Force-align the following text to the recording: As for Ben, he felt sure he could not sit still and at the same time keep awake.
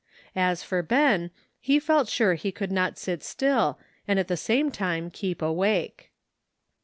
As 0.35 0.63
for 0.63 0.81
Ben, 0.81 1.29
he 1.59 1.77
felt 1.79 2.07
sure 2.09 2.33
he 2.33 2.51
could 2.51 2.71
not 2.71 2.97
sit 2.97 3.21
still 3.21 3.77
and 4.07 4.17
at 4.17 4.29
the 4.29 4.35
same 4.35 4.71
time 4.71 5.11
keep 5.11 5.43
awake. 5.43 6.09